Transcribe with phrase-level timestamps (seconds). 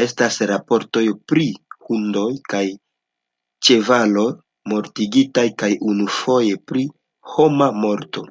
[0.00, 1.44] Estas raportoj pri
[1.86, 2.60] hundoj kaj
[3.68, 4.26] ĉevaloj
[4.74, 6.86] mortigitaj kaj unufoje pri
[7.34, 8.28] homa morto.